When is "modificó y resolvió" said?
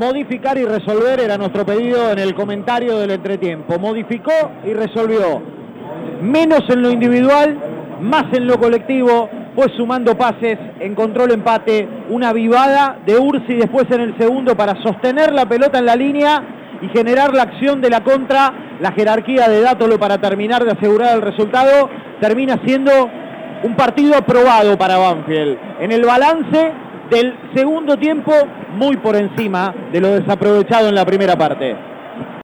3.78-5.42